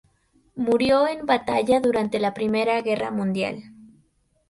Murió 0.55 1.07
en 1.07 1.27
batalla 1.27 1.79
durante 1.79 2.19
la 2.19 2.33
Primera 2.33 2.81
Guerra 2.81 3.11
Mundial. 3.11 3.65